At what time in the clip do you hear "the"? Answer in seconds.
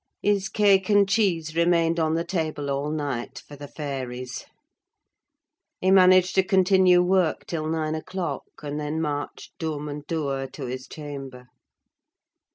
2.15-2.23, 3.55-3.67